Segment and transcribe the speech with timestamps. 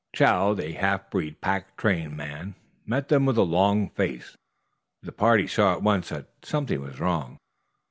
[0.15, 2.55] Chow, the half breed pack train man,
[2.87, 4.35] met them with a long face.
[5.03, 7.37] The party saw at once that something was wrong.